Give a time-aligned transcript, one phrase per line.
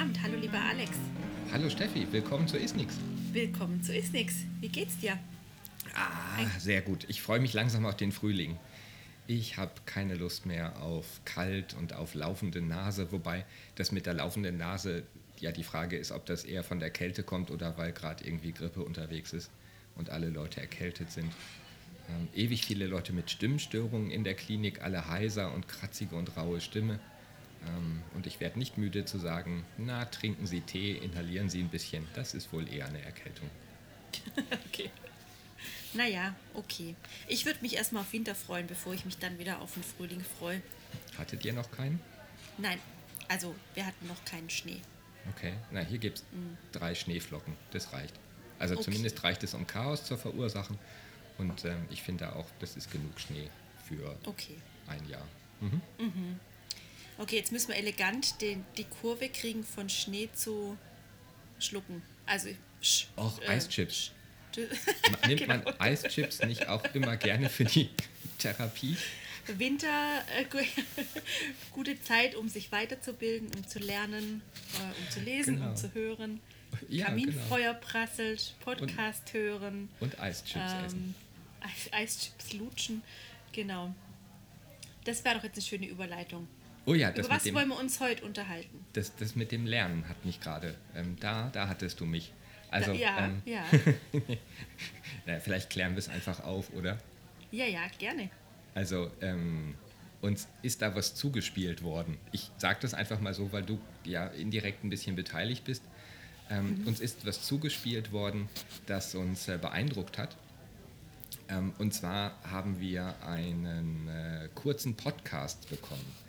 [0.00, 0.20] Abend.
[0.22, 0.90] Hallo, lieber Alex.
[1.52, 2.96] Hallo Steffi, willkommen zu Isnix.
[3.32, 4.34] Willkommen zu Isnix.
[4.60, 5.18] Wie geht's dir?
[5.94, 7.04] Ah, sehr gut.
[7.08, 8.58] Ich freue mich langsam auf den Frühling.
[9.26, 13.46] Ich habe keine Lust mehr auf kalt und auf laufende Nase, wobei
[13.76, 15.04] das mit der laufenden Nase
[15.38, 18.52] ja die Frage ist, ob das eher von der Kälte kommt oder weil gerade irgendwie
[18.52, 19.50] Grippe unterwegs ist
[19.94, 21.32] und alle Leute erkältet sind.
[22.08, 26.60] Ähm, ewig viele Leute mit Stimmstörungen in der Klinik, alle heiser und kratzige und raue
[26.60, 26.98] Stimme.
[27.68, 31.68] Ähm, und ich werde nicht müde zu sagen, na, trinken Sie Tee, inhalieren Sie ein
[31.68, 32.06] bisschen.
[32.14, 33.48] Das ist wohl eher eine Erkältung.
[34.66, 34.90] okay.
[35.92, 36.96] Naja, okay.
[37.28, 40.24] Ich würde mich erstmal auf Winter freuen, bevor ich mich dann wieder auf den Frühling
[40.38, 40.60] freue.
[41.16, 42.00] Hattet ihr noch keinen?
[42.58, 42.78] Nein,
[43.28, 44.80] also wir hatten noch keinen Schnee.
[45.30, 46.56] Okay, na hier gibt es mhm.
[46.72, 48.14] drei Schneeflocken, das reicht.
[48.58, 48.84] Also okay.
[48.84, 50.78] zumindest reicht es, um Chaos zu verursachen.
[51.38, 53.48] Und ähm, ich finde auch, das ist genug Schnee
[53.88, 54.56] für okay.
[54.86, 55.26] ein Jahr.
[55.60, 55.80] Mhm.
[55.98, 56.40] Mhm.
[57.18, 60.76] Okay, jetzt müssen wir elegant den, die Kurve kriegen von Schnee zu
[61.58, 62.02] schlucken.
[62.26, 62.48] Also,
[62.80, 64.10] sch, auch äh, Eischips.
[65.26, 65.56] Nimmt genau.
[65.56, 67.90] man Eischips nicht auch immer gerne für die
[68.38, 68.96] Therapie?
[69.46, 70.44] Winter, äh,
[71.72, 74.42] gute Zeit, um sich weiterzubilden, um zu lernen,
[74.74, 75.70] äh, um zu lesen, genau.
[75.70, 76.40] um zu hören.
[76.88, 77.86] Ja, Kaminfeuer genau.
[77.86, 79.88] prasselt, Podcast und, hören.
[80.00, 81.14] Und Eischips ähm, essen.
[81.60, 83.02] Eis, Eischips lutschen,
[83.52, 83.94] genau.
[85.04, 86.48] Das wäre doch jetzt eine schöne Überleitung.
[86.86, 88.84] Oh ja, das Über was dem, wollen wir uns heute unterhalten?
[88.92, 90.74] Das, das mit dem Lernen hat mich gerade.
[90.94, 92.32] Ähm, da, da hattest du mich.
[92.70, 93.64] Also, da, ja, ähm, ja.
[95.26, 96.98] na, vielleicht klären wir es einfach auf, oder?
[97.50, 98.30] Ja, ja, gerne.
[98.74, 99.76] Also, ähm,
[100.20, 102.18] uns ist da was zugespielt worden.
[102.32, 105.82] Ich sage das einfach mal so, weil du ja indirekt ein bisschen beteiligt bist.
[106.50, 106.88] Ähm, mhm.
[106.88, 108.48] Uns ist was zugespielt worden,
[108.86, 110.36] das uns äh, beeindruckt hat.
[111.48, 116.23] Ähm, und zwar haben wir einen äh, kurzen Podcast bekommen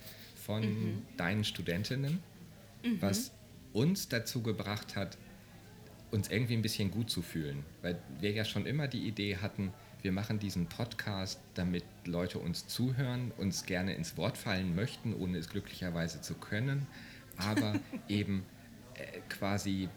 [0.45, 1.01] von mhm.
[1.17, 2.19] deinen Studentinnen,
[2.83, 3.01] mhm.
[3.01, 3.31] was
[3.73, 5.17] uns dazu gebracht hat,
[6.11, 7.63] uns irgendwie ein bisschen gut zu fühlen.
[7.81, 12.67] Weil wir ja schon immer die Idee hatten, wir machen diesen Podcast, damit Leute uns
[12.67, 16.85] zuhören, uns gerne ins Wort fallen möchten, ohne es glücklicherweise zu können,
[17.37, 18.45] aber eben
[18.93, 19.89] äh, quasi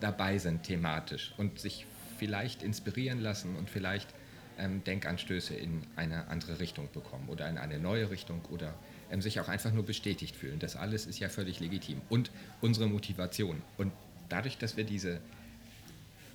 [0.00, 1.84] dabei sind thematisch und sich
[2.18, 4.08] vielleicht inspirieren lassen und vielleicht
[4.56, 8.74] ähm, Denkanstöße in eine andere Richtung bekommen oder in eine neue Richtung oder
[9.20, 10.58] sich auch einfach nur bestätigt fühlen.
[10.58, 12.00] Das alles ist ja völlig legitim.
[12.08, 12.30] Und
[12.60, 13.62] unsere Motivation.
[13.76, 13.92] Und
[14.28, 15.20] dadurch, dass wir diese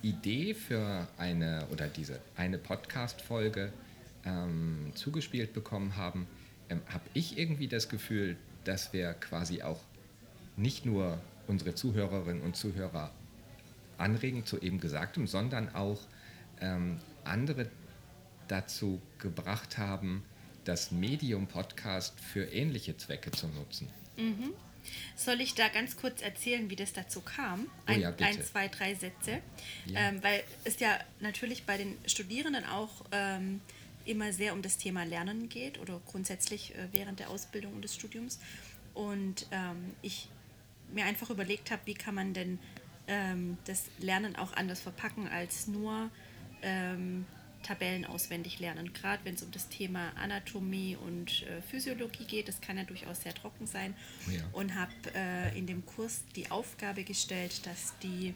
[0.02, 3.74] Idee für eine oder diese eine Podcast-Folge
[4.26, 6.28] ähm, zugespielt bekommen haben,
[6.70, 9.80] ähm, habe ich irgendwie das Gefühl, dass wir quasi auch
[10.56, 13.12] nicht nur unsere Zuhörerinnen und Zuhörer
[13.98, 16.00] anregen zu eben Gesagtem, sondern auch
[16.62, 17.68] ähm, andere
[18.48, 20.24] dazu gebracht haben,
[20.70, 23.90] das Medium-Podcast für ähnliche Zwecke zu nutzen.
[24.18, 24.54] Mhm.
[25.16, 27.66] Soll ich da ganz kurz erzählen, wie das dazu kam?
[27.88, 29.42] Ein, oh ja, ein zwei, drei Sätze.
[29.88, 30.00] Ja.
[30.00, 33.62] Ähm, weil es ja natürlich bei den Studierenden auch ähm,
[34.06, 37.96] immer sehr um das Thema Lernen geht oder grundsätzlich äh, während der Ausbildung und des
[37.96, 38.40] Studiums.
[38.94, 40.30] Und ähm, ich
[40.94, 42.60] mir einfach überlegt habe, wie kann man denn
[43.08, 46.12] ähm, das Lernen auch anders verpacken als nur
[46.62, 47.26] ähm,
[47.64, 48.94] Tabellen auswendig lernen.
[48.94, 53.22] Gerade wenn es um das Thema Anatomie und äh, Physiologie geht, das kann ja durchaus
[53.22, 53.96] sehr trocken sein.
[54.28, 54.42] Oh ja.
[54.54, 58.34] Und habe äh, in dem Kurs die Aufgabe gestellt, dass die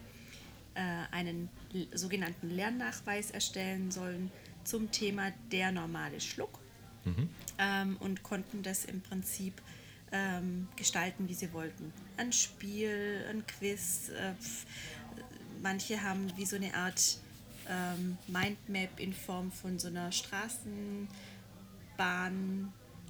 [0.76, 1.50] äh, einen
[1.94, 4.32] sogenannten Lernnachweis erstellen sollen
[4.64, 6.60] zum Thema der normale Schluck
[7.06, 7.30] mhm.
[7.58, 9.62] ähm, und konnten das im Prinzip
[10.12, 11.92] ähm, gestalten, wie sie wollten.
[12.18, 14.10] Ein Spiel, ein Quiz.
[14.10, 14.34] Äh,
[15.62, 17.20] manche haben wie so eine Art
[17.70, 21.08] ähm, Mindmap in Form von so einer Straßenbahn,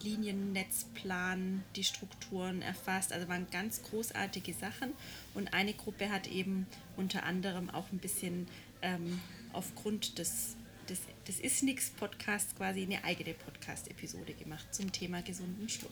[0.01, 3.13] Liniennetzplan, die Strukturen erfasst.
[3.13, 4.93] Also waren ganz großartige Sachen.
[5.33, 6.67] Und eine Gruppe hat eben
[6.97, 8.47] unter anderem auch ein bisschen
[8.81, 9.19] ähm,
[9.53, 10.57] aufgrund des
[10.89, 15.91] des, des Ist Nix Podcasts quasi eine eigene Podcast-Episode gemacht zum Thema gesunden Schluck.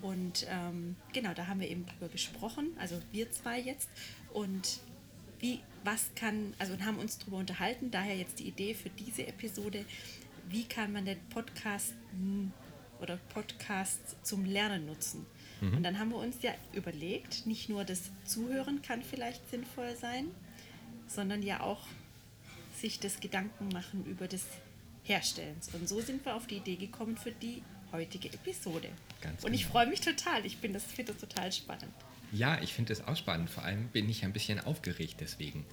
[0.00, 3.88] Und ähm, genau, da haben wir eben drüber gesprochen, also wir zwei jetzt.
[4.32, 4.80] Und
[5.42, 9.84] wie, was kann, also haben uns darüber unterhalten, daher jetzt die Idee für diese Episode,
[10.48, 11.94] wie kann man den Podcast
[13.00, 15.26] oder Podcasts zum Lernen nutzen.
[15.60, 15.76] Mhm.
[15.76, 20.30] Und dann haben wir uns ja überlegt, nicht nur das Zuhören kann vielleicht sinnvoll sein,
[21.08, 21.82] sondern ja auch
[22.78, 24.46] sich das Gedanken machen über das
[25.02, 25.70] Herstellens.
[25.74, 28.88] Und so sind wir auf die Idee gekommen für die heutige Episode.
[29.20, 29.72] Ganz und ich genau.
[29.72, 30.46] freue mich total.
[30.46, 31.92] Ich finde das, find das total spannend.
[32.32, 33.50] Ja, ich finde das auch spannend.
[33.50, 35.64] Vor allem bin ich ein bisschen aufgeregt deswegen.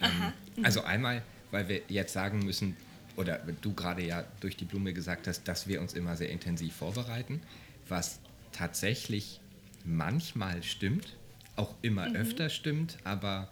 [0.00, 0.10] Ähm,
[0.56, 0.64] mhm.
[0.64, 2.76] Also einmal, weil wir jetzt sagen müssen,
[3.16, 6.74] oder du gerade ja durch die Blume gesagt hast, dass wir uns immer sehr intensiv
[6.74, 7.40] vorbereiten,
[7.88, 8.20] was
[8.52, 9.40] tatsächlich
[9.84, 11.16] manchmal stimmt,
[11.56, 12.16] auch immer mhm.
[12.16, 13.50] öfter stimmt, aber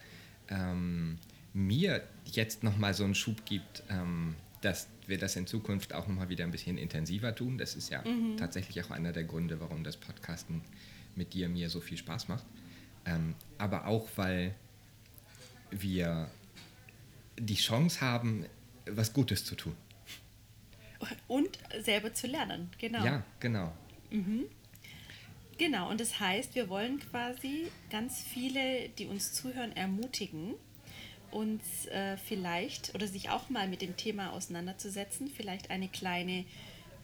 [0.49, 1.19] ähm,
[1.55, 6.29] mir jetzt nochmal so einen Schub gibt, ähm, dass wir das in Zukunft auch nochmal
[6.29, 7.59] wieder ein bisschen intensiver tun.
[7.59, 8.37] Das ist ja mhm.
[8.37, 10.63] tatsächlich auch einer der Gründe, warum das Podcasten
[11.17, 12.45] mit dir mir so viel Spaß macht.
[13.05, 14.55] Ähm, aber auch, weil
[15.71, 16.31] wir
[17.39, 18.47] die Chance haben,
[18.87, 19.77] was Gutes zu tun.
[21.27, 23.05] Und selber zu lernen, genau.
[23.05, 23.73] Ja, genau.
[24.11, 24.45] Mhm.
[25.59, 30.55] Genau, und das heißt, wir wollen quasi ganz viele, die uns zuhören, ermutigen,
[31.31, 36.45] uns äh, vielleicht oder sich auch mal mit dem Thema auseinanderzusetzen, vielleicht eine kleine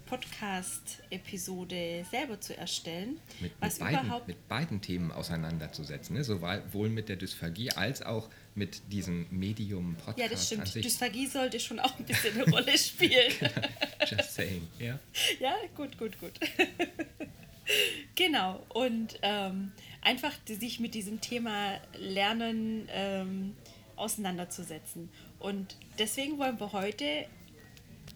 [0.08, 3.20] Podcast-Episode selber zu erstellen.
[3.40, 6.24] Mit, was mit, beiden, mit beiden Themen auseinanderzusetzen, ne?
[6.24, 10.18] sowohl mit der Dysphagie als auch mit diesem Medium-Podcast.
[10.18, 10.74] Ja, das stimmt.
[10.74, 13.32] Dysphagie sollte schon auch ein bisschen eine Rolle spielen.
[14.06, 14.98] Just saying, ja.
[15.40, 16.32] Ja, gut, gut, gut.
[18.14, 23.54] genau, und ähm, einfach sich mit diesem Thema Lernen ähm,
[23.96, 25.10] auseinanderzusetzen.
[25.38, 27.26] Und deswegen wollen wir heute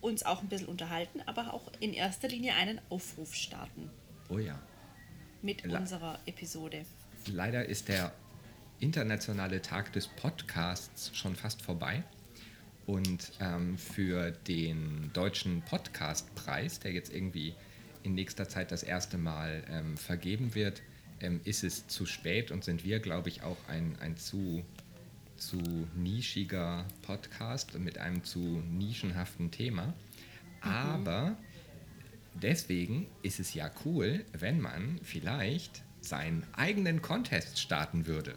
[0.02, 3.88] uns auch ein bisschen unterhalten, aber auch in erster Linie einen Aufruf starten.
[4.28, 4.60] Oh ja.
[5.40, 6.84] Mit Le unserer Episode.
[7.26, 8.12] Leider ist der
[8.80, 12.02] internationale Tag des Podcasts schon fast vorbei.
[12.84, 17.54] Und ähm, für den deutschen Podcastpreis, der jetzt irgendwie
[18.02, 20.82] in nächster Zeit das erste Mal ähm, vergeben wird,
[21.20, 24.64] ähm, ist es zu spät und sind wir, glaube ich, auch ein, ein zu
[25.46, 25.60] zu
[25.96, 29.86] nischiger Podcast mit einem zu nischenhaften Thema.
[29.86, 30.70] Mhm.
[30.70, 31.36] Aber
[32.34, 38.36] deswegen ist es ja cool, wenn man vielleicht seinen eigenen Contest starten würde.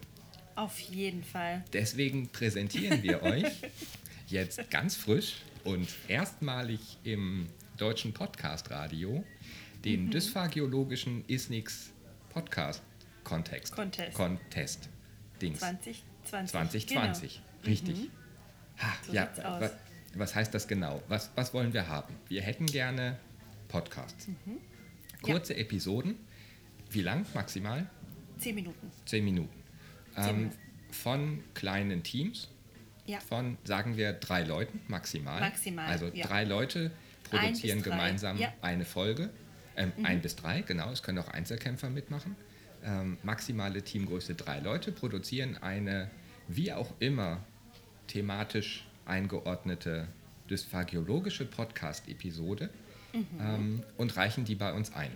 [0.56, 1.64] Auf jeden Fall.
[1.74, 3.52] Deswegen präsentieren wir euch
[4.28, 7.48] jetzt ganz frisch und erstmalig im
[7.78, 9.24] deutschen Podcast-Radio
[9.84, 10.12] den mhm.
[10.12, 11.92] dysphagiologischen Isnix
[12.30, 12.82] Podcast
[13.24, 13.76] Kontext.
[13.76, 14.14] Contest.
[14.14, 14.90] Contest.
[15.42, 15.60] Dings.
[15.60, 16.88] 20 2020.
[16.88, 17.66] 2020, genau.
[17.66, 17.98] richtig.
[17.98, 18.12] Mhm.
[18.82, 19.30] Ha, so ja,
[19.60, 19.72] was,
[20.16, 21.02] was, heißt das genau?
[21.08, 22.14] Was, was wollen wir haben?
[22.28, 23.18] Wir hätten gerne
[23.68, 24.28] Podcasts.
[24.28, 24.58] Mhm.
[25.22, 25.60] Kurze ja.
[25.60, 26.16] Episoden.
[26.90, 27.88] Wie lang maximal?
[28.38, 28.92] Zehn Minuten.
[29.06, 29.64] Zehn Minuten.
[30.16, 30.58] Zehn ähm, Minuten.
[30.92, 32.50] Von kleinen Teams.
[33.06, 33.20] Ja.
[33.20, 35.40] Von, sagen wir, drei Leuten maximal.
[35.40, 35.88] Maximal.
[35.88, 36.26] Also ja.
[36.26, 36.92] drei Leute
[37.24, 39.30] produzieren gemeinsam eine Folge.
[39.78, 40.06] Ähm, mhm.
[40.06, 40.92] Ein bis drei, genau.
[40.92, 42.36] Es können auch Einzelkämpfer mitmachen
[42.86, 46.10] ähm, maximale Teamgröße drei Leute, produzieren eine
[46.48, 47.44] wie auch immer
[48.08, 50.08] thematisch eingeordnete
[50.50, 52.70] dysphagiologische Podcast-Episode
[53.14, 53.28] mhm.
[53.40, 55.12] ähm, und reichen die bei uns ein.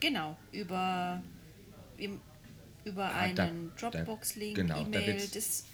[0.00, 1.22] Genau, über,
[2.84, 5.28] über ja, einen Dropbox-Link, genau, E-Mail.
[5.32, 5.64] Das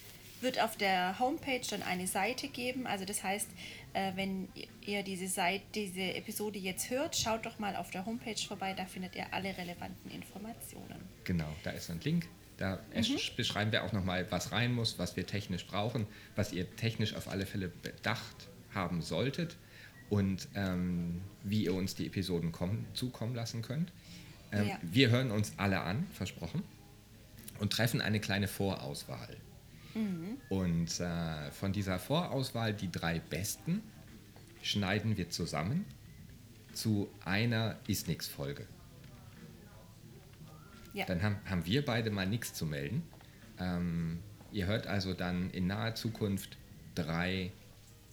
[0.41, 2.87] wird auf der Homepage dann eine Seite geben.
[2.87, 3.49] Also das heißt,
[3.95, 4.49] äh, wenn
[4.85, 8.85] ihr diese, Seite, diese Episode jetzt hört, schaut doch mal auf der Homepage vorbei, da
[8.85, 11.01] findet ihr alle relevanten Informationen.
[11.25, 12.29] Genau, da ist ein Link.
[12.59, 13.19] Da mhm.
[13.37, 16.07] beschreiben wir auch nochmal, was rein muss, was wir technisch brauchen,
[16.37, 19.57] was ihr technisch auf alle Fälle bedacht haben solltet
[20.09, 23.93] und ähm, wie ihr uns die Episoden kommen, zukommen lassen könnt.
[24.53, 24.79] Ähm, ja.
[24.83, 26.63] Wir hören uns alle an, versprochen,
[27.59, 29.37] und treffen eine kleine Vorauswahl.
[29.97, 30.37] Mhm.
[30.51, 33.83] Und äh, von dieser Vorauswahl, die drei besten,
[34.63, 35.87] schneiden wir zusammen
[36.73, 38.67] zu einer Ist nix Folge.
[40.93, 41.07] Ja.
[41.07, 43.03] Dann haben, haben wir beide mal nichts zu melden.
[43.59, 44.19] Ähm,
[44.53, 46.59] ihr hört also dann in naher Zukunft
[46.95, 47.53] drei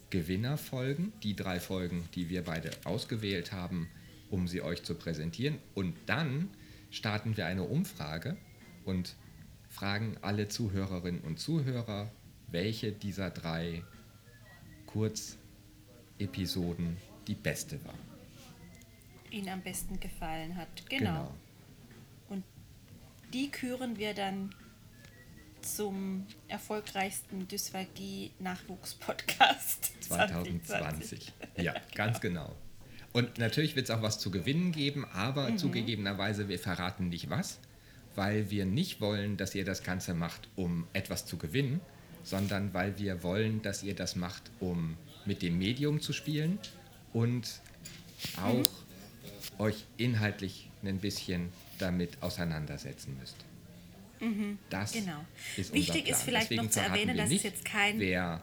[0.09, 3.89] Gewinnerfolgen, die drei Folgen, die wir beide ausgewählt haben,
[4.29, 5.57] um sie euch zu präsentieren.
[5.73, 6.49] Und dann
[6.91, 8.37] starten wir eine Umfrage
[8.85, 9.15] und
[9.73, 12.11] fragen alle Zuhörerinnen und Zuhörer,
[12.47, 13.83] welche dieser drei
[14.85, 17.95] Kurzepisoden die beste war.
[19.31, 20.87] Ihnen am besten gefallen hat.
[20.89, 21.09] Genau.
[21.09, 21.33] genau.
[22.29, 22.43] Und
[23.33, 24.53] die küren wir dann
[25.61, 30.65] zum erfolgreichsten Dysphagie-Nachwuchs-Podcast 2020.
[30.65, 31.33] 2020.
[31.57, 32.55] Ja, ganz genau.
[33.11, 35.57] Und natürlich wird es auch was zu gewinnen geben, aber mhm.
[35.57, 37.59] zugegebenerweise, wir verraten nicht was
[38.15, 41.81] weil wir nicht wollen, dass ihr das Ganze macht, um etwas zu gewinnen,
[42.23, 46.59] sondern weil wir wollen, dass ihr das macht, um mit dem Medium zu spielen
[47.11, 47.61] und
[48.37, 49.59] auch mhm.
[49.59, 53.37] euch inhaltlich ein bisschen damit auseinandersetzen müsst.
[54.19, 55.25] Mhm, das genau.
[55.57, 57.99] ist Wichtig ist vielleicht Deswegen noch zu erwähnen, dass es jetzt kein...
[57.99, 58.41] Wer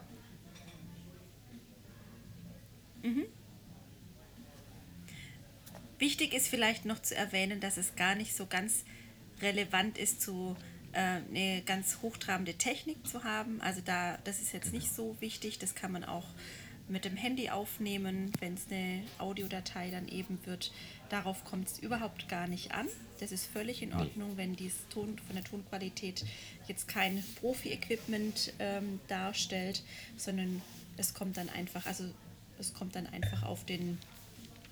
[3.03, 3.25] mhm.
[5.97, 8.85] Wichtig ist vielleicht noch zu erwähnen, dass es gar nicht so ganz
[9.41, 10.55] relevant ist, zu
[10.93, 10.97] äh,
[11.29, 13.61] eine ganz hochtrabende Technik zu haben.
[13.61, 15.59] Also da, das ist jetzt nicht so wichtig.
[15.59, 16.27] Das kann man auch
[16.87, 20.71] mit dem Handy aufnehmen, wenn es eine Audiodatei dann eben wird.
[21.09, 22.87] Darauf kommt es überhaupt gar nicht an.
[23.19, 26.25] Das ist völlig in Ordnung, wenn dies Ton, von der Tonqualität
[26.67, 29.83] jetzt kein Profi-Equipment ähm, darstellt,
[30.17, 30.61] sondern
[30.97, 32.03] es kommt dann einfach, also
[32.59, 33.97] es kommt dann einfach auf den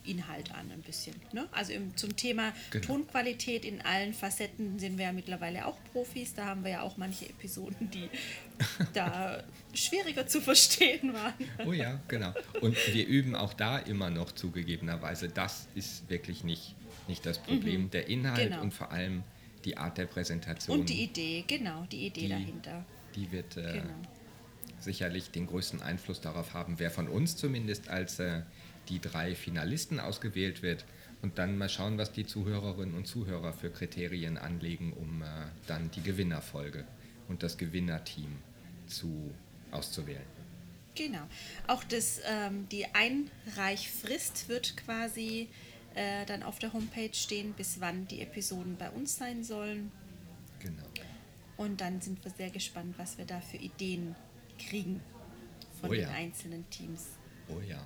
[0.10, 1.16] Inhalt an ein bisschen.
[1.34, 1.48] Ne?
[1.52, 2.86] Also im, zum Thema genau.
[2.86, 6.34] Tonqualität in allen Facetten sind wir ja mittlerweile auch Profis.
[6.34, 8.10] Da haben wir ja auch manche Episoden, die
[8.94, 11.34] da schwieriger zu verstehen waren.
[11.66, 12.34] Oh ja, genau.
[12.62, 15.30] Und wir üben auch da immer noch zugegebenerweise.
[15.30, 16.76] Das ist wirklich nicht,
[17.08, 17.84] nicht das Problem.
[17.84, 17.92] Mhm.
[17.92, 18.62] Der Inhalt genau.
[18.62, 19.24] und vor allem
[19.66, 20.80] die Art der Präsentation.
[20.80, 22.86] Und die Idee, genau, die Idee die, dahinter.
[23.16, 23.94] Die wird äh, genau.
[24.80, 28.42] sicherlich den größten Einfluss darauf haben, wer von uns zumindest als äh,
[28.90, 30.86] die drei Finalisten ausgewählt wird
[31.22, 35.26] und dann mal schauen, was die Zuhörerinnen und Zuhörer für Kriterien anlegen, um äh,
[35.68, 36.86] dann die Gewinnerfolge
[37.28, 38.38] und das Gewinnerteam
[38.88, 39.34] zu,
[39.72, 40.26] auszuwählen.
[40.96, 41.24] Genau.
[41.68, 45.48] Auch das, ähm, die Einreichfrist wird quasi
[45.96, 49.92] äh, dann auf der Homepage stehen, bis wann die Episoden bei uns sein sollen.
[50.60, 50.84] Genau.
[51.58, 54.16] Und dann sind wir sehr gespannt, was wir da für Ideen
[54.58, 55.02] kriegen
[55.80, 56.08] von oh ja.
[56.08, 57.06] den einzelnen Teams.
[57.50, 57.80] Oh ja.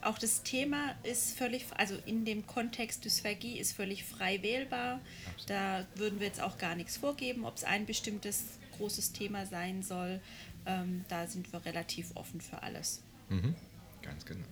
[0.00, 5.00] Auch das Thema ist völlig, also in dem Kontext Dysphagie ist völlig frei wählbar.
[5.26, 5.50] Absolut.
[5.50, 8.44] Da würden wir jetzt auch gar nichts vorgeben, ob es ein bestimmtes
[8.76, 10.20] großes Thema sein soll.
[10.66, 13.02] Ähm, da sind wir relativ offen für alles.
[13.28, 13.54] Mhm.
[14.02, 14.46] Ganz genau.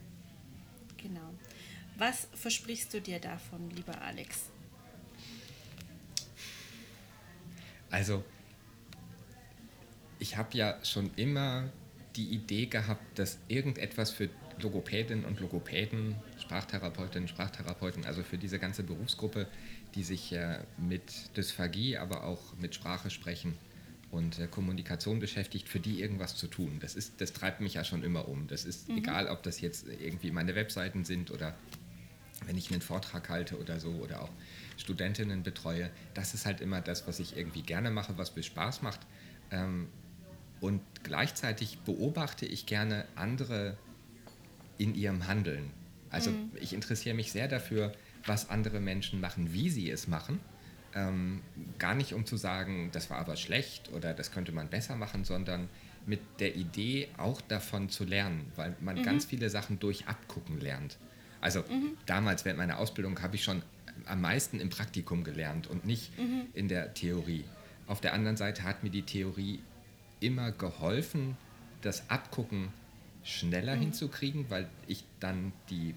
[0.97, 1.35] Genau.
[1.97, 4.51] Was versprichst du dir davon, lieber Alex?
[7.91, 8.25] Also,
[10.19, 11.71] ich habe ja schon immer
[12.17, 14.29] die Idee gehabt, dass irgendetwas für
[14.63, 19.47] Logopädinnen und Logopäden, Sprachtherapeutinnen, Sprachtherapeuten, also für diese ganze Berufsgruppe,
[19.95, 23.55] die sich äh, mit Dysphagie, aber auch mit Sprache sprechen
[24.11, 26.79] und äh, Kommunikation beschäftigt, für die irgendwas zu tun.
[26.81, 28.47] Das, ist, das treibt mich ja schon immer um.
[28.47, 28.99] Das ist mhm.
[28.99, 31.55] egal, ob das jetzt irgendwie meine Webseiten sind oder
[32.45, 34.31] wenn ich einen Vortrag halte oder so oder auch
[34.77, 35.91] Studentinnen betreue.
[36.15, 39.01] Das ist halt immer das, was ich irgendwie gerne mache, was mir Spaß macht.
[39.51, 39.89] Ähm,
[40.61, 43.77] und gleichzeitig beobachte ich gerne andere
[44.79, 45.71] in ihrem Handeln.
[46.11, 46.51] Also mhm.
[46.61, 47.93] ich interessiere mich sehr dafür,
[48.25, 50.41] was andere Menschen machen, wie sie es machen.
[50.95, 51.43] Ähm,
[51.79, 55.25] gar nicht um zu sagen, das war aber schlecht oder das könnte man besser machen,
[55.25, 55.69] sondern
[56.07, 59.03] mit der Idee auch davon zu lernen, weil man mhm.
[59.03, 60.97] ganz viele Sachen durch Abgucken lernt.
[61.41, 61.97] Also mhm.
[62.07, 63.63] damals während meiner Ausbildung habe ich schon
[64.07, 66.47] am meisten im Praktikum gelernt und nicht mhm.
[66.55, 67.45] in der Theorie.
[67.87, 69.61] Auf der anderen Seite hat mir die Theorie
[70.21, 71.37] immer geholfen,
[71.83, 72.69] das Abgucken
[73.27, 73.81] schneller mhm.
[73.81, 75.95] hinzukriegen, weil ich dann die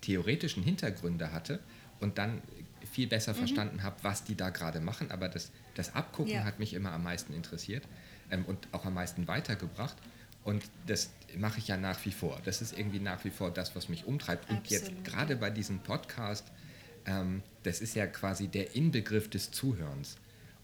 [0.00, 1.60] theoretischen Hintergründe hatte
[2.00, 2.42] und dann
[2.90, 3.38] viel besser mhm.
[3.38, 5.10] verstanden habe, was die da gerade machen.
[5.10, 6.44] Aber das, das Abgucken ja.
[6.44, 7.84] hat mich immer am meisten interessiert
[8.30, 9.96] ähm, und auch am meisten weitergebracht.
[10.44, 12.40] Und das mache ich ja nach wie vor.
[12.44, 14.48] Das ist irgendwie nach wie vor das, was mich umtreibt.
[14.50, 14.88] Und Absolut.
[14.88, 16.44] jetzt gerade bei diesem Podcast,
[17.06, 20.16] ähm, das ist ja quasi der Inbegriff des Zuhörens.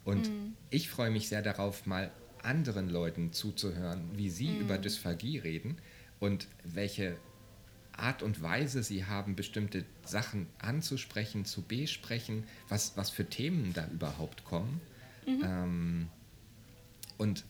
[0.04, 0.54] Und mhm.
[0.70, 2.10] ich freue mich sehr darauf, mal
[2.44, 4.60] anderen Leuten zuzuhören, wie sie mhm.
[4.60, 5.76] über Dysphagie reden
[6.20, 7.16] und welche
[7.92, 13.86] Art und Weise sie haben, bestimmte Sachen anzusprechen, zu besprechen, was, was für Themen da
[13.88, 14.80] überhaupt kommen.
[15.26, 15.42] Mhm.
[15.44, 16.08] Ähm,
[17.18, 17.44] und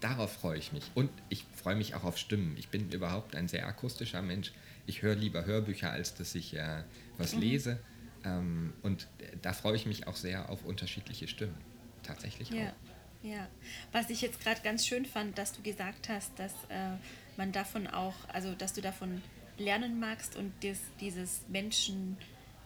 [0.00, 0.90] darauf freue ich mich.
[0.94, 2.54] Und ich freue mich auch auf Stimmen.
[2.58, 4.52] Ich bin überhaupt ein sehr akustischer Mensch.
[4.86, 6.84] Ich höre lieber Hörbücher, als dass ich äh,
[7.18, 7.40] was mhm.
[7.40, 7.78] lese.
[8.24, 9.08] Ähm, und
[9.42, 11.56] da freue ich mich auch sehr auf unterschiedliche Stimmen.
[12.02, 12.68] Tatsächlich ja.
[12.68, 12.85] auch.
[13.26, 13.48] Ja,
[13.90, 16.92] was ich jetzt gerade ganz schön fand, dass du gesagt hast, dass äh,
[17.36, 19.20] man davon auch, also dass du davon
[19.58, 22.18] lernen magst und dies, dieses Menschen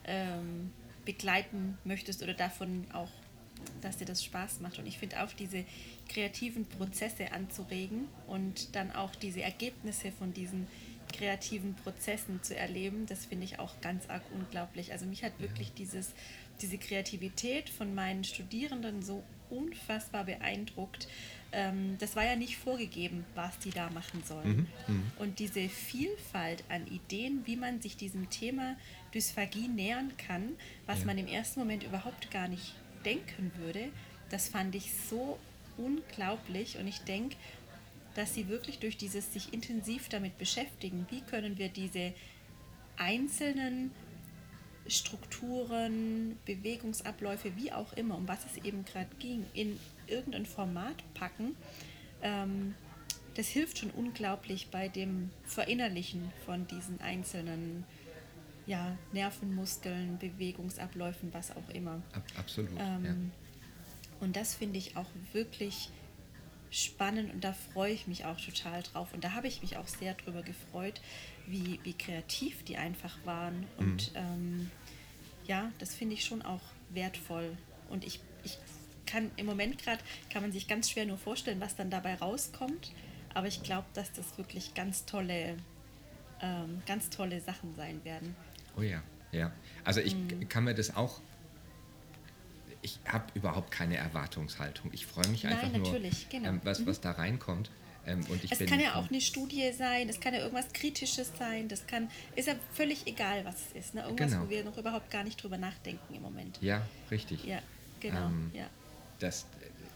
[0.05, 0.71] ähm,
[1.07, 3.09] begleiten möchtest oder davon auch,
[3.81, 4.79] dass dir das Spaß macht.
[4.79, 5.65] Und ich finde auch diese
[6.11, 10.67] kreativen Prozesse anzuregen und dann auch diese Ergebnisse von diesen
[11.11, 14.93] kreativen Prozessen zu erleben, das finde ich auch ganz arg unglaublich.
[14.93, 16.13] Also mich hat wirklich dieses,
[16.63, 21.09] diese Kreativität von meinen Studierenden so unfassbar beeindruckt.
[21.53, 24.69] Ähm, das war ja nicht vorgegeben, was die da machen sollen.
[24.87, 25.03] Mhm, mh.
[25.19, 28.77] Und diese Vielfalt an Ideen, wie man sich diesem Thema
[29.13, 31.07] Dysphagie nähern kann, was ja.
[31.07, 32.75] man im ersten Moment überhaupt gar nicht
[33.05, 33.89] denken würde,
[34.31, 35.39] das fand ich so
[35.77, 36.79] unglaublich.
[36.79, 37.37] Und ich denke,
[38.15, 42.13] dass sie wirklich durch dieses sich intensiv damit beschäftigen, wie können wir diese
[42.97, 43.91] einzelnen
[44.91, 51.57] Strukturen, Bewegungsabläufe, wie auch immer, um was es eben gerade ging, in irgendein Format packen,
[52.23, 52.75] ähm,
[53.35, 57.85] das hilft schon unglaublich bei dem Verinnerlichen von diesen einzelnen
[58.67, 62.03] ja, Nervenmuskeln, Bewegungsabläufen, was auch immer.
[62.13, 62.71] Ab, absolut.
[62.79, 63.15] Ähm, ja.
[64.21, 65.91] Und das finde ich auch wirklich
[66.71, 69.13] spannend und da freue ich mich auch total drauf.
[69.13, 71.01] Und da habe ich mich auch sehr drüber gefreut,
[71.47, 73.67] wie, wie kreativ die einfach waren.
[73.79, 74.17] Und mhm.
[74.17, 74.71] ähm,
[75.51, 77.57] ja, das finde ich schon auch wertvoll.
[77.89, 78.57] Und ich, ich
[79.05, 80.01] kann im Moment gerade,
[80.33, 82.93] kann man sich ganz schwer nur vorstellen, was dann dabei rauskommt.
[83.35, 85.57] Aber ich glaube, dass das wirklich ganz tolle,
[86.41, 88.37] ähm, ganz tolle Sachen sein werden.
[88.77, 89.03] Oh ja,
[89.33, 89.51] ja.
[89.83, 90.49] Also ich mhm.
[90.49, 91.21] kann mir das auch
[92.83, 94.91] ich habe überhaupt keine Erwartungshaltung.
[94.95, 96.49] Ich freue mich einfach Nein, nur, genau.
[96.49, 96.87] ähm, was, mhm.
[96.87, 97.71] was da reinkommt.
[98.07, 101.87] Ähm, es kann ja auch eine Studie sein, es kann ja irgendwas Kritisches sein, das
[101.87, 103.95] kann, ist ja völlig egal, was es ist.
[103.95, 104.03] Ne?
[104.03, 104.45] Irgendwas, genau.
[104.45, 106.59] wo wir noch überhaupt gar nicht drüber nachdenken im Moment.
[106.63, 107.45] Ja, richtig.
[107.45, 107.61] Ja,
[108.01, 108.27] genau.
[108.27, 108.67] Ähm, ja.
[109.19, 109.47] Das,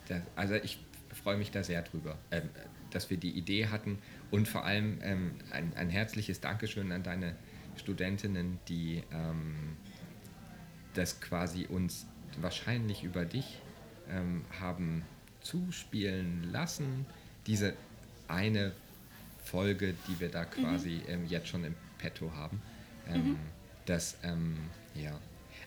[0.08, 0.78] das, also ich
[1.14, 2.50] freue mich da sehr drüber, ähm,
[2.90, 3.98] dass wir die Idee hatten
[4.30, 7.34] und vor allem ähm, ein, ein, herzliches Dankeschön an deine
[7.76, 9.76] Studentinnen, die ähm,
[10.94, 12.06] das quasi uns
[12.40, 13.60] wahrscheinlich über dich
[14.08, 15.04] ähm, haben
[15.40, 17.06] zuspielen lassen.
[17.46, 17.74] Diese
[18.28, 18.72] eine
[19.42, 20.50] Folge, die wir da mhm.
[20.50, 21.08] quasi mhm.
[21.08, 22.60] ähm, jetzt schon im Petto haben.
[23.08, 23.38] Ähm, mhm.
[23.86, 24.56] Das, ähm,
[24.94, 25.18] ja.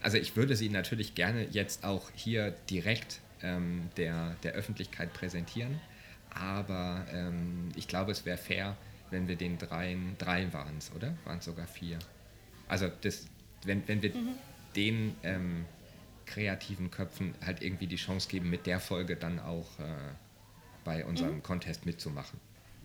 [0.02, 5.80] Also ich würde sie natürlich gerne jetzt auch hier direkt ähm, der, der Öffentlichkeit präsentieren,
[6.30, 8.76] aber ähm, ich glaube, es wäre fair,
[9.10, 11.16] wenn wir den dreien, drei waren es, oder?
[11.24, 11.98] Waren es sogar vier?
[12.68, 13.28] Also das,
[13.64, 14.36] wenn, wenn wir mhm.
[14.76, 15.16] den
[16.28, 19.84] kreativen Köpfen halt irgendwie die Chance geben, mit der Folge dann auch äh,
[20.84, 21.44] bei unserem mhm.
[21.44, 22.40] Contest mitzumachen.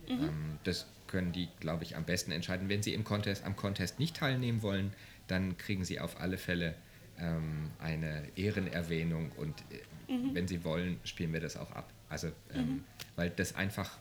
[0.07, 0.23] Mhm.
[0.23, 2.69] Ähm, das können die, glaube ich, am besten entscheiden.
[2.69, 4.93] Wenn sie im Contest, am Contest nicht teilnehmen wollen,
[5.27, 6.75] dann kriegen sie auf alle Fälle
[7.19, 9.63] ähm, eine Ehrenerwähnung und
[10.07, 10.33] äh, mhm.
[10.33, 11.91] wenn sie wollen, spielen wir das auch ab.
[12.09, 12.83] Also, ähm, mhm.
[13.15, 13.97] weil das einfach,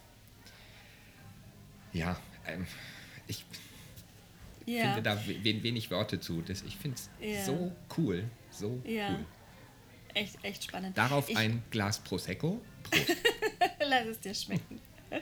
[1.92, 2.66] ja, ähm,
[3.26, 3.44] ich
[4.66, 4.94] ja.
[4.94, 6.42] finde da wenig Worte zu.
[6.42, 7.44] Das, ich finde es ja.
[7.44, 9.10] so cool, so ja.
[9.10, 9.24] cool.
[10.14, 10.96] Echt, echt spannend.
[10.96, 12.60] Darauf ich, ein Glas Prosecco.
[12.82, 13.16] Prost.
[13.88, 14.80] Lass es dir schmecken.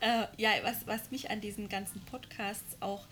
[0.00, 3.06] äh, ja, was, was mich an diesen ganzen Podcasts auch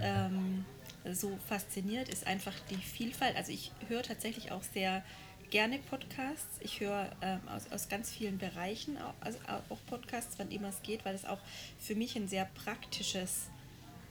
[0.00, 0.64] ähm,
[1.12, 3.36] so fasziniert, ist einfach die Vielfalt.
[3.36, 5.02] Also ich höre tatsächlich auch sehr
[5.50, 6.58] gerne Podcasts.
[6.60, 10.82] Ich höre ähm, aus, aus ganz vielen Bereichen auch, also auch Podcasts, wann immer es
[10.82, 11.40] geht, weil es auch
[11.78, 13.48] für mich ein sehr praktisches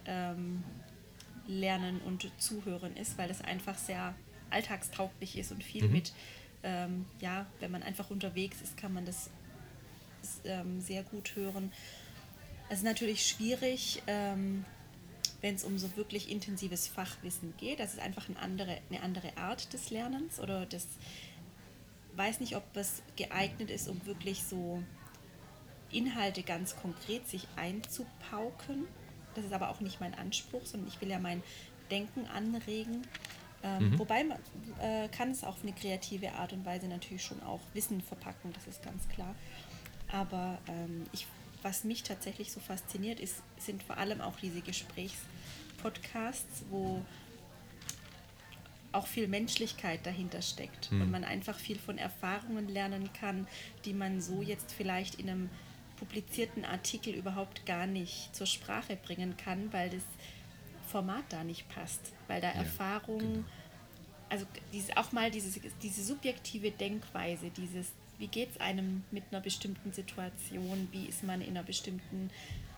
[0.05, 0.63] ähm,
[1.47, 4.13] Lernen und Zuhören ist, weil es einfach sehr
[4.49, 5.91] alltagstauglich ist und viel mhm.
[5.91, 6.13] mit,
[6.63, 9.29] ähm, ja, wenn man einfach unterwegs ist, kann man das
[10.45, 11.71] ähm, sehr gut hören.
[12.69, 14.65] Es ist natürlich schwierig, ähm,
[15.41, 17.79] wenn es um so wirklich intensives Fachwissen geht.
[17.79, 20.88] Das ist einfach eine andere, eine andere Art des Lernens oder das
[22.15, 24.84] weiß nicht, ob es geeignet ist, um wirklich so
[25.91, 28.88] Inhalte ganz konkret sich einzupauken.
[29.36, 31.41] Das ist aber auch nicht mein Anspruch, sondern ich will ja mein
[31.89, 33.08] Denken anregen.
[33.63, 33.99] Ähm, mhm.
[33.99, 34.38] Wobei man
[34.82, 38.67] äh, kann es auf eine kreative Art und Weise natürlich schon auch Wissen verpacken, das
[38.67, 39.36] ist ganz klar.
[40.12, 41.28] Aber ähm, ich,
[41.62, 47.04] was mich tatsächlich so fasziniert, ist, sind vor allem auch diese Gesprächspodcasts, wo
[48.91, 51.04] auch viel Menschlichkeit dahinter steckt mhm.
[51.04, 53.48] und man einfach viel von Erfahrungen lernen kann,
[53.86, 55.50] die man so jetzt vielleicht in einem
[55.98, 60.04] publizierten Artikel überhaupt gar nicht zur Sprache bringen kann, weil das
[60.88, 63.43] Format da nicht passt, weil da ja, Erfahrung, genau.
[64.30, 69.41] also diese, auch mal diese, diese subjektive Denkweise, dieses, wie geht es einem mit einer
[69.41, 72.29] bestimmten Situation, wie ist man in einer bestimmten,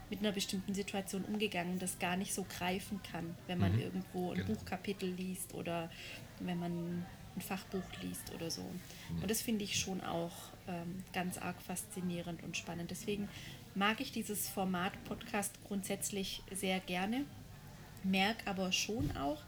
[0.09, 3.81] mit einer bestimmten Situation umgegangen, das gar nicht so greifen kann, wenn man mhm.
[3.81, 4.53] irgendwo ein genau.
[4.53, 5.91] Buchkapitel liest oder
[6.39, 8.61] wenn man ein Fachbuch liest oder so.
[8.61, 9.21] Ja.
[9.21, 10.33] Und das finde ich schon auch
[10.67, 12.91] ähm, ganz arg faszinierend und spannend.
[12.91, 13.29] Deswegen
[13.73, 17.25] mag ich dieses Format Podcast grundsätzlich sehr gerne
[18.03, 19.41] merke aber schon auch,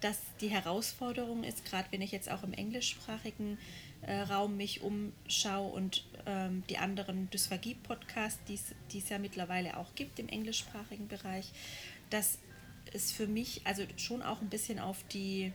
[0.00, 3.58] dass die Herausforderung ist, gerade wenn ich jetzt auch im englischsprachigen
[4.02, 10.18] äh, Raum mich umschaue und ähm, die anderen Dysphagie-Podcasts, die es ja mittlerweile auch gibt
[10.18, 11.52] im englischsprachigen Bereich,
[12.10, 12.38] dass
[12.92, 15.52] es für mich also schon auch ein bisschen auf die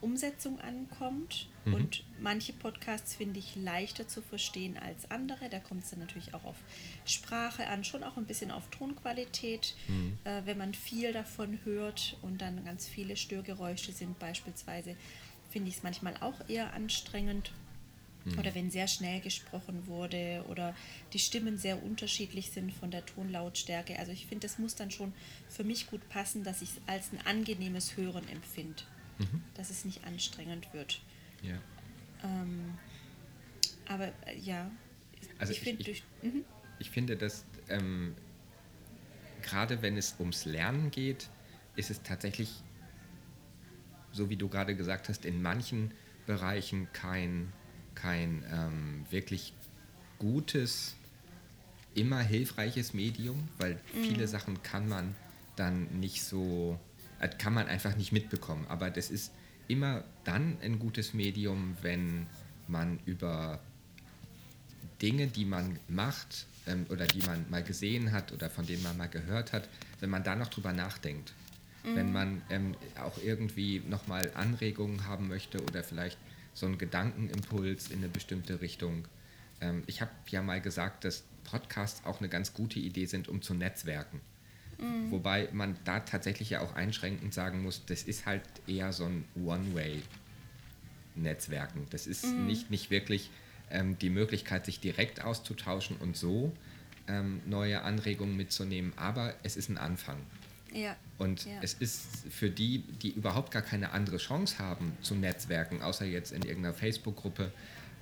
[0.00, 1.48] Umsetzung ankommt.
[1.64, 1.74] Mhm.
[1.74, 5.48] Und manche Podcasts finde ich leichter zu verstehen als andere.
[5.48, 6.56] Da kommt es dann natürlich auch auf
[7.04, 9.74] Sprache an, schon auch ein bisschen auf Tonqualität.
[9.88, 10.18] Mhm.
[10.24, 14.96] Äh, wenn man viel davon hört und dann ganz viele Störgeräusche sind beispielsweise,
[15.56, 17.52] finde ich es manchmal auch eher anstrengend.
[18.24, 18.38] Mhm.
[18.38, 20.74] Oder wenn sehr schnell gesprochen wurde oder
[21.12, 23.98] die Stimmen sehr unterschiedlich sind von der Tonlautstärke.
[23.98, 25.14] Also ich finde, das muss dann schon
[25.48, 28.82] für mich gut passen, dass ich es als ein angenehmes Hören empfinde
[29.18, 29.42] mhm.
[29.54, 31.00] dass es nicht anstrengend wird.
[31.42, 31.58] Ja.
[32.24, 32.74] Ähm,
[33.86, 34.70] aber äh, ja,
[35.38, 36.44] also ich, ich, durch, mhm.
[36.78, 38.14] ich finde, dass ähm,
[39.42, 41.28] gerade wenn es ums Lernen geht,
[41.76, 42.50] ist es tatsächlich,
[44.16, 45.92] so wie du gerade gesagt hast, in manchen
[46.26, 47.52] Bereichen kein,
[47.94, 49.52] kein ähm, wirklich
[50.18, 50.96] gutes,
[51.94, 55.14] immer hilfreiches Medium, weil viele Sachen kann man
[55.56, 56.78] dann nicht so,
[57.20, 58.66] äh, kann man einfach nicht mitbekommen.
[58.68, 59.32] Aber das ist
[59.68, 62.26] immer dann ein gutes Medium, wenn
[62.68, 63.60] man über
[65.00, 68.96] Dinge, die man macht ähm, oder die man mal gesehen hat oder von denen man
[68.96, 69.68] mal gehört hat,
[70.00, 71.32] wenn man da noch drüber nachdenkt.
[71.94, 76.18] Wenn man ähm, auch irgendwie nochmal Anregungen haben möchte oder vielleicht
[76.54, 79.06] so einen Gedankenimpuls in eine bestimmte Richtung.
[79.60, 83.42] Ähm, ich habe ja mal gesagt, dass Podcasts auch eine ganz gute Idee sind, um
[83.42, 84.20] zu netzwerken.
[84.78, 85.10] Mhm.
[85.12, 89.24] Wobei man da tatsächlich ja auch einschränkend sagen muss, das ist halt eher so ein
[89.36, 91.86] One-Way-Netzwerken.
[91.90, 92.46] Das ist Mhm.
[92.46, 93.30] nicht, nicht wirklich
[93.70, 96.52] ähm, die Möglichkeit, sich direkt auszutauschen und so
[97.08, 100.18] ähm, neue Anregungen mitzunehmen, aber es ist ein Anfang.
[100.72, 100.96] Ja.
[101.18, 101.52] Und Ja.
[101.62, 106.32] es ist für die, die überhaupt gar keine andere Chance haben zu netzwerken, außer jetzt
[106.32, 107.52] in irgendeiner Facebook-Gruppe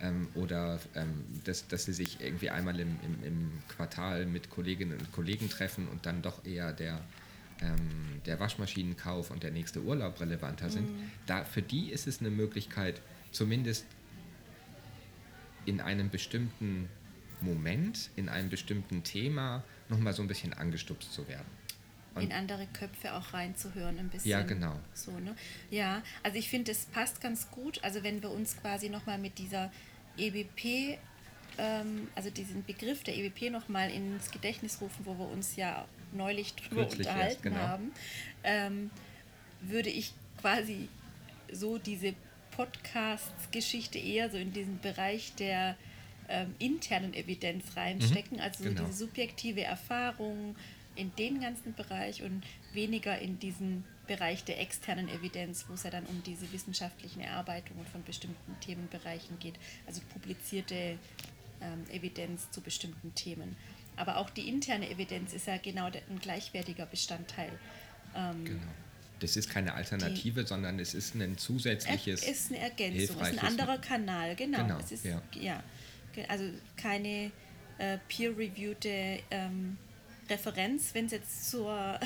[0.00, 4.98] ähm, oder ähm, dass, dass sie sich irgendwie einmal im, im, im Quartal mit Kolleginnen
[4.98, 7.00] und Kollegen treffen und dann doch eher der,
[7.60, 10.88] ähm, der Waschmaschinenkauf und der nächste Urlaub relevanter sind.
[11.26, 13.00] Da, für die ist es eine Möglichkeit,
[13.30, 13.86] zumindest
[15.66, 16.88] in einem bestimmten
[17.40, 21.46] Moment, in einem bestimmten Thema nochmal so ein bisschen angestupst zu werden.
[22.20, 24.30] In andere Köpfe auch reinzuhören ein bisschen.
[24.30, 24.78] Ja, genau.
[24.92, 25.34] So, ne?
[25.70, 27.82] Ja, also ich finde, es passt ganz gut.
[27.82, 29.72] Also wenn wir uns quasi nochmal mit dieser
[30.16, 30.98] EBP,
[31.58, 36.54] ähm, also diesen Begriff der EBP nochmal ins Gedächtnis rufen, wo wir uns ja neulich
[36.54, 37.56] drüber Kürzlich erst, unterhalten genau.
[37.56, 37.92] haben,
[38.44, 38.90] ähm,
[39.60, 40.88] würde ich quasi
[41.52, 42.14] so diese
[42.52, 45.76] Podcast-Geschichte eher so in diesen Bereich der
[46.28, 48.82] ähm, internen Evidenz reinstecken, also so genau.
[48.82, 50.56] diese subjektive Erfahrung
[50.96, 55.90] in den ganzen Bereich und weniger in diesen Bereich der externen Evidenz, wo es ja
[55.90, 59.54] dann um diese wissenschaftlichen Erarbeitungen von bestimmten Themenbereichen geht,
[59.86, 60.98] also publizierte
[61.60, 63.56] ähm, Evidenz zu bestimmten Themen.
[63.96, 67.50] Aber auch die interne Evidenz ist ja genau ein gleichwertiger Bestandteil.
[68.14, 68.62] Ähm, Genau.
[69.20, 72.22] Das ist keine Alternative, sondern es ist ein zusätzliches.
[72.24, 74.58] Er- ist eine Ergänzung, ist ein anderer Kanal, genau.
[74.58, 75.22] Genau, es ist, ja.
[75.40, 75.62] ja.
[76.28, 76.44] Also
[76.76, 77.30] keine
[77.78, 79.78] äh, peer-reviewte ähm,
[80.28, 81.98] Referenz, wenn es jetzt zur,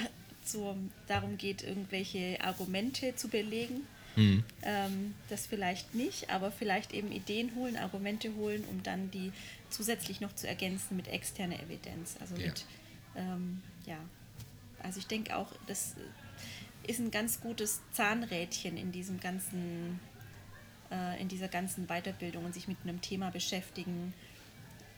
[0.45, 0.77] zur,
[1.07, 3.87] darum geht, irgendwelche Argumente zu belegen.
[4.17, 4.43] Mhm.
[4.63, 9.33] Ähm, das vielleicht nicht, aber vielleicht eben Ideen holen, Argumente holen, um dann die
[9.71, 12.17] zusätzlich noch zu ergänzen mit externer Evidenz.
[12.21, 12.47] Also Ja.
[12.47, 12.65] mit,
[13.17, 13.99] ähm, ja.
[14.83, 15.95] Also ich denke auch, das
[16.87, 20.01] ist ein ganz gutes Zahnrädchen in diesem ganzen,
[20.91, 24.15] äh, in dieser ganzen Weiterbildung und sich mit einem Thema beschäftigen.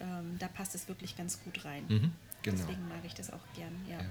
[0.01, 1.85] Ähm, da passt es wirklich ganz gut rein.
[1.89, 2.57] Mhm, genau.
[2.59, 3.99] Deswegen mag ich das auch gern, ja.
[3.99, 4.07] Ja.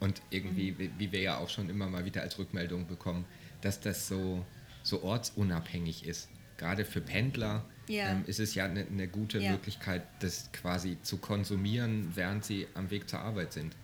[0.00, 0.90] Und irgendwie, Mhm.
[0.98, 3.24] wie- wir ja auch schon immer mal wieder als Rückmeldung bekommen,
[3.62, 4.44] dass das so,
[4.82, 6.28] so ortsunabhängig ist.
[6.58, 8.10] Gerade für Pendler Ja.
[8.10, 9.52] ähm, ist es ja eine eine gute Ja.
[9.52, 13.74] Möglichkeit, das quasi zu konsumieren, während sie am Weg zur Arbeit sind.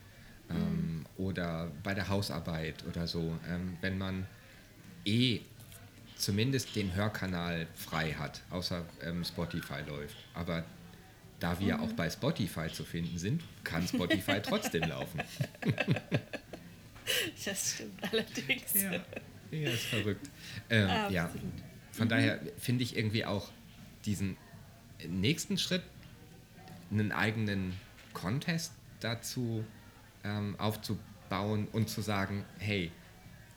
[0.50, 0.56] Ähm,
[0.98, 1.06] Mhm.
[1.16, 3.38] Oder bei der Hausarbeit oder so.
[3.48, 4.26] Ähm, wenn man
[5.04, 5.40] eh
[6.16, 10.16] zumindest den Hörkanal frei hat, außer ähm, Spotify läuft.
[10.34, 10.64] Aber
[11.42, 11.82] da wir Mhm.
[11.82, 15.20] auch bei Spotify zu finden sind, kann Spotify trotzdem laufen.
[17.44, 18.74] Das stimmt allerdings.
[18.80, 18.92] Ja,
[19.50, 20.30] ja ist verrückt.
[20.70, 21.30] Ähm, ja,
[21.90, 23.50] von daher finde ich irgendwie auch
[24.04, 24.36] diesen
[25.08, 25.82] nächsten Schritt,
[26.90, 27.72] einen eigenen
[28.12, 29.64] Contest dazu
[30.24, 32.92] ähm, aufzubauen und zu sagen, hey,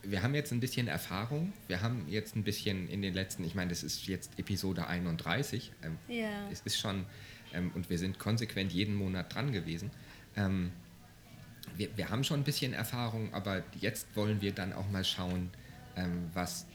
[0.01, 3.53] wir haben jetzt ein bisschen Erfahrung, wir haben jetzt ein bisschen in den letzten, ich
[3.55, 6.49] meine, das ist jetzt Episode 31, ähm, Ja.
[6.51, 7.05] es ist schon,
[7.55, 9.91] ähm, und wir sind konsequent jeden Monat dran gewesen.
[10.35, 10.71] Ähm,
[11.77, 15.49] wir, wir haben schon ein bisschen Erfahrung, aber jetzt wollen wir dann auch mal schauen,
[15.95, 16.65] ähm, was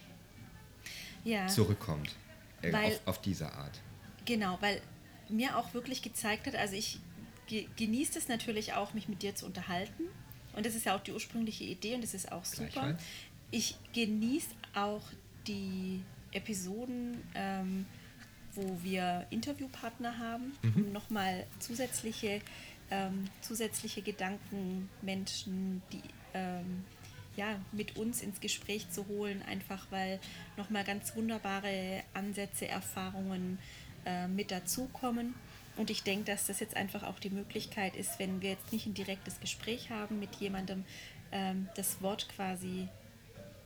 [1.25, 1.47] ja.
[1.47, 2.15] zurückkommt
[2.63, 3.81] äh, Weil- auf, auf diese Art.
[4.25, 4.81] Genau, weil
[5.29, 7.01] mir auch wirklich gezeigt hat, also ich
[7.47, 10.05] ge genieße es natürlich auch, mich mit dir zu unterhalten.
[10.55, 12.97] Und das ist ja auch die ursprüngliche Idee und das ist auch super.
[13.51, 15.03] Ich genieße auch
[15.47, 17.87] die Episoden, ähm,
[18.55, 22.41] wo wir Interviewpartner haben, um nochmal zusätzliche,
[22.91, 26.03] ähm, zusätzliche Gedanken, Menschen, die
[26.35, 26.85] ähm,
[27.37, 30.21] ja, mit uns ins Gespräch zu holen, einfach weil
[30.57, 33.59] nochmal ganz wunderbare Ansätze, Erfahrungen
[34.05, 35.35] äh, mit dazukommen.
[35.77, 38.87] Und ich denke, dass das jetzt einfach auch die Möglichkeit ist, wenn wir jetzt nicht
[38.87, 40.85] ein direktes Gespräch haben mit jemandem,
[41.33, 42.89] ähm, das Wort quasi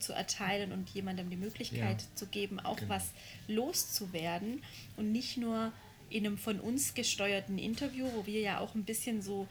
[0.00, 2.08] zu erteilen und jemandem die Möglichkeit Ja.
[2.14, 2.90] zu geben, auch Genau.
[2.94, 3.12] was
[3.48, 4.62] loszuwerden
[4.96, 5.72] und nicht nur
[6.10, 9.48] in einem von uns gesteuerten Interview, wo wir ja auch ein bisschen so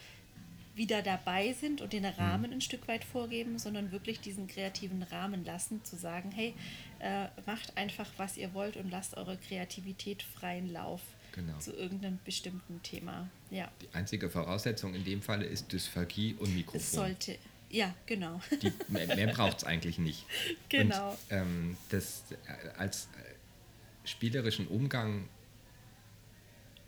[0.75, 5.45] wieder dabei sind und den Rahmen ein Stück weit vorgeben, sondern wirklich diesen kreativen Rahmen
[5.45, 6.53] lassen, zu sagen, hey,
[6.99, 11.01] äh, macht einfach, was ihr wollt und lasst eure Kreativität freien Lauf.
[11.35, 11.57] Genau.
[11.57, 13.27] zu irgendeinem bestimmten Thema.
[13.49, 16.79] Ja, Die einzige Voraussetzung in dem Falle ist Dysphagie und Mikrofon.
[16.79, 17.37] es sollte.
[17.73, 18.39] Ja, genau.
[18.61, 20.25] Die, mehr mehr braucht es eigentlich nicht.
[20.69, 21.09] Genau.
[21.09, 25.27] Und, ähm, das äh, als äh, spielerischen Umgang.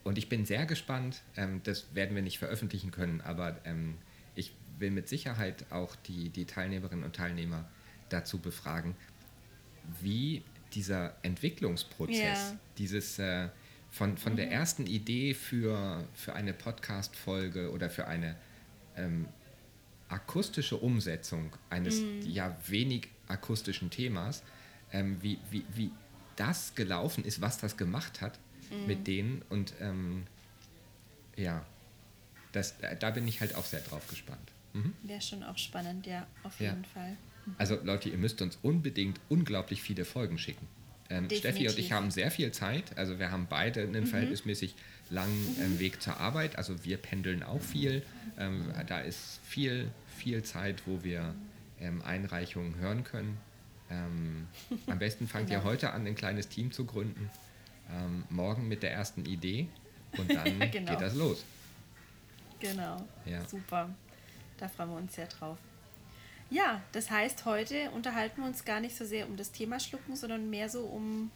[0.04, 3.98] Und ich bin sehr gespannt, ähm, das werden wir nicht veröffentlichen können, aber ähm,
[4.36, 7.68] ich will mit Sicherheit auch die, die Teilnehmerinnen und Teilnehmer
[8.10, 8.96] dazu befragen,
[10.02, 10.44] wie
[10.74, 12.58] dieser Entwicklungsprozess, Ja.
[12.78, 13.50] dieses äh,
[13.90, 18.36] von, von der ersten Idee für, für eine Podcast-Folge oder für eine
[18.98, 19.26] ähm,
[20.10, 24.44] akustische Umsetzung eines ja wenig akustischen Themas,
[24.92, 25.92] ähm, wie, wie, wie
[26.36, 28.38] das gelaufen ist, was das gemacht hat
[28.88, 30.26] mit denen und ähm,
[31.36, 31.66] ja,
[32.52, 34.52] das, da- da bin ich halt auch sehr drauf gespannt.
[34.74, 34.94] Mhm.
[35.04, 36.72] Wäre schon auch spannend, ja, auf Ja.
[36.72, 37.18] jeden Fall.
[37.58, 40.68] Also Leute, ihr müsst uns unbedingt unglaublich viele Folgen schicken.
[41.10, 42.98] Ähm, Steffi und ich haben sehr viel Zeit.
[42.98, 44.74] Also wir haben beide einen verhältnismäßig
[45.10, 46.58] langen ähm, Weg zur Arbeit.
[46.58, 48.02] Also wir pendeln auch viel.
[48.40, 51.36] Ähm, da ist viel, viel Zeit, wo wir
[51.80, 53.38] ähm, Einreichungen hören können.
[53.92, 54.48] Ähm,
[54.88, 55.70] am besten fangt ihr Genau.
[55.70, 57.30] heute an, ein kleines Team zu gründen.
[57.94, 59.68] Ähm, morgen mit der ersten Idee
[60.18, 60.92] und dann Ja, genau.
[60.92, 61.46] geht das los.
[62.60, 63.06] Genau.
[63.26, 63.48] Ja.
[63.48, 63.90] Super.
[64.58, 65.60] Da freuen wir uns sehr drauf.
[66.50, 70.16] Ja, das heißt, heute unterhalten wir uns gar nicht so sehr um das Thema Schlucken,
[70.16, 71.32] sondern mehr so um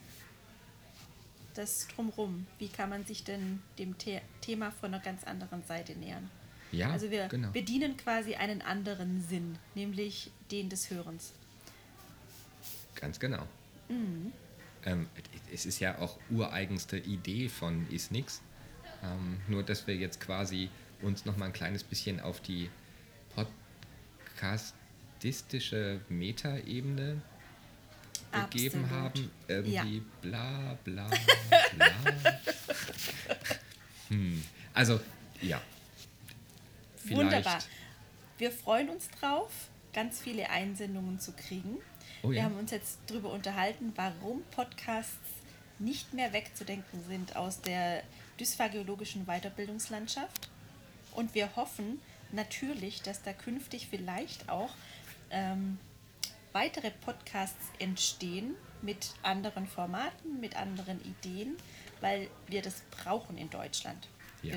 [1.56, 2.46] das Drumrum.
[2.60, 6.30] Wie kann man sich denn dem The Thema von einer ganz anderen Seite nähern?
[6.72, 7.50] Ja, also wir genau.
[7.52, 11.34] bedienen quasi einen anderen Sinn, nämlich den des Hörens.
[12.96, 13.48] Ganz genau.
[13.88, 14.32] Mhm.
[14.86, 15.08] Ähm,
[15.52, 18.42] es ist ja auch ureigenste Idee von Isnix.
[19.04, 20.70] Ähm, nur, dass wir jetzt quasi
[21.02, 22.70] uns noch mal ein kleines bisschen auf die
[25.20, 27.22] podcastistische Metaebene
[28.32, 28.90] Absolut.
[28.90, 29.32] haben.
[29.48, 30.04] Irgendwie Ja.
[30.22, 31.10] bla bla
[31.76, 31.92] bla.
[34.10, 34.44] hm.
[34.74, 35.00] Also,
[35.42, 35.62] ja.
[36.98, 37.60] Vielleicht, Wunderbar.
[38.38, 39.52] Wir freuen uns drauf,
[39.94, 41.78] ganz viele Einsendungen zu kriegen.
[42.24, 42.44] Oh Wir ja.
[42.44, 45.18] haben uns jetzt darüber unterhalten, warum Podcasts
[45.80, 48.04] nicht mehr wegzudenken sind aus der
[48.40, 50.50] dysphagiologischen Weiterbildungslandschaft.
[51.14, 52.00] Und wir hoffen
[52.32, 54.70] natürlich, dass da künftig vielleicht auch
[55.32, 55.78] ähm,
[56.54, 61.56] weitere Podcasts entstehen mit anderen Formaten, mit anderen Ideen,
[62.02, 64.08] weil wir das brauchen in Deutschland.
[64.42, 64.56] Ja.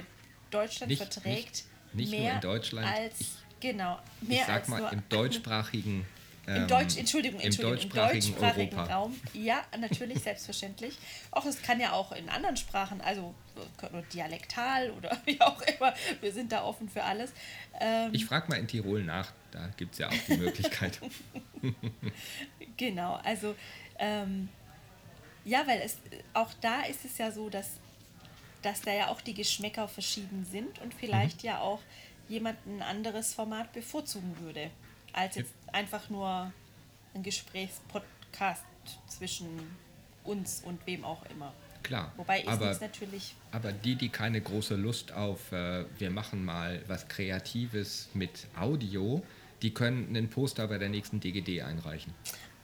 [0.50, 2.86] Deutschland Nicht- verträgt nicht- nicht nur mehr in Deutschland.
[2.86, 6.06] als Ich- genau mehr ich sag als mal, nur im deutschsprachigen
[6.46, 8.94] im ähm, Deutsch, Entschuldigung, im Entschuldigung, im deutschsprachigen deutschsprachigen Europa.
[8.94, 9.20] Raum.
[9.32, 10.98] Ja, natürlich, selbstverständlich.
[11.30, 13.34] Auch es kann ja auch in anderen Sprachen, also
[14.12, 15.94] dialektal oder wie auch immer.
[16.20, 17.32] Wir sind da offen für alles.
[17.80, 21.00] Ähm, Ich frage mal in Tirol nach, da gibt es ja auch die Möglichkeit.
[22.76, 23.54] Genau, also
[23.98, 24.48] ähm,
[25.44, 25.98] ja, weil es
[26.34, 27.70] auch da ist es ja so, dass,
[28.62, 31.80] dass da ja auch die Geschmäcker verschieden sind und vielleicht ja auch
[32.28, 34.70] jemand ein anderes Format bevorzugen würde,
[35.12, 36.52] als jetzt einfach nur
[37.14, 38.64] ein Gesprächspodcast
[39.08, 39.48] zwischen
[40.24, 41.52] uns und wem auch immer.
[41.82, 46.44] Klar, Wobei ist aber, natürlich aber die, die keine große Lust auf, äh, wir machen
[46.44, 49.22] mal was Kreatives mit Audio,
[49.62, 52.14] die können einen Poster bei der nächsten DGD einreichen.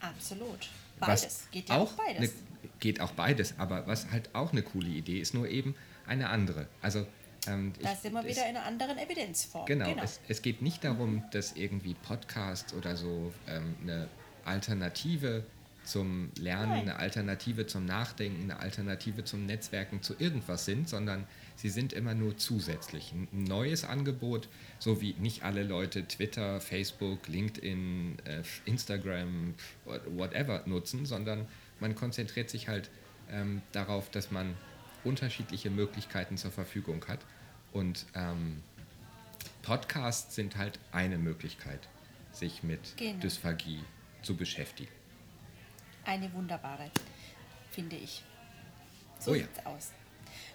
[0.01, 0.69] absolut
[1.01, 1.49] Was beides.
[1.51, 2.21] Geht ja auch, beides.
[2.21, 2.31] Ne,
[2.79, 5.75] geht auch beides, aber was halt auch eine coole Idee ist, nur eben
[6.07, 6.69] eine andere.
[6.81, 7.07] Also
[7.49, 9.67] ähm, da ich- sind wir wieder in einer anderen Evidenzform.
[9.67, 14.09] Genau, Es, es geht nicht darum, dass irgendwie Podcasts oder so ähm, eine
[14.45, 15.45] Alternative
[15.85, 16.81] zum Lernen, Nein.
[16.83, 22.13] eine Alternative zum Nachdenken, eine Alternative zum Netzwerken zu irgendwas sind, sondern sie sind immer
[22.15, 23.13] nur zusätzlich.
[23.13, 29.55] Ein neues Angebot, so wie nicht alle Leute Twitter, Facebook, LinkedIn, äh, Instagram,
[29.87, 31.47] what- whatever nutzen, sondern
[31.81, 32.91] man konzentriert sich halt
[33.31, 34.55] ähm, darauf, dass man
[35.05, 37.21] unterschiedliche Möglichkeiten zur Verfügung hat.
[37.73, 38.63] Und ähm,
[39.63, 41.89] Podcasts sind halt eine Möglichkeit,
[42.33, 43.19] sich mit Genau.
[43.21, 43.83] Dysphagie
[44.23, 44.91] zu beschäftigen.
[46.05, 46.91] Eine wunderbare,
[47.71, 48.23] finde ich.
[49.19, 49.45] So Oh ja.
[49.45, 49.93] sieht's aus.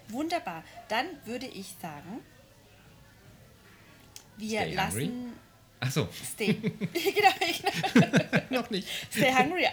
[0.08, 0.64] Wunderbar.
[0.88, 2.20] Dann würde ich sagen,
[4.36, 4.74] wir Stay hungry.
[4.74, 5.32] lassen
[5.80, 6.54] Achso, Stay.
[6.54, 7.30] genau,
[7.92, 8.42] genau.
[8.62, 8.88] noch nicht.
[9.10, 9.66] Stay hungry.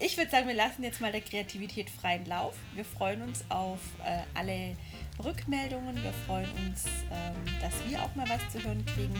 [0.00, 2.54] Ich würde sagen, wir lassen jetzt mal der Kreativität freien Lauf.
[2.74, 4.76] Wir freuen uns auf äh, alle
[5.24, 6.02] Rückmeldungen.
[6.02, 9.14] Wir freuen uns, ähm, dass wir auch mal was zu hören kriegen.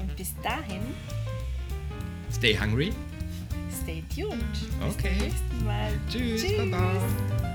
[0.00, 0.82] Und bis dahin,
[2.32, 2.92] Stay hungry.
[3.82, 4.40] stay tuned.
[4.52, 5.16] Bis Okay.
[5.18, 5.92] zum nächsten Mal.
[6.10, 7.49] Tschüss, Baba.